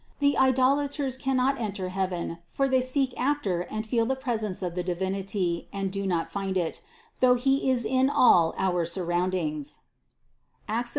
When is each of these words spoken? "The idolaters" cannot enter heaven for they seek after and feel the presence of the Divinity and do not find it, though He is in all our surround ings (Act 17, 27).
"The 0.17 0.35
idolaters" 0.35 1.15
cannot 1.15 1.59
enter 1.59 1.89
heaven 1.89 2.39
for 2.47 2.67
they 2.67 2.81
seek 2.81 3.13
after 3.21 3.61
and 3.61 3.85
feel 3.85 4.07
the 4.07 4.15
presence 4.15 4.63
of 4.63 4.73
the 4.73 4.81
Divinity 4.81 5.67
and 5.71 5.91
do 5.91 6.07
not 6.07 6.27
find 6.27 6.57
it, 6.57 6.81
though 7.19 7.35
He 7.35 7.69
is 7.69 7.85
in 7.85 8.09
all 8.09 8.55
our 8.57 8.83
surround 8.83 9.35
ings 9.35 9.77
(Act 10.67 10.87
17, 10.87 10.87
27). 10.87 10.89